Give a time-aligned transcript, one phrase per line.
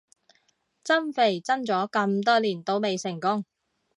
[0.83, 3.45] 增肥增咗咁多年都未成功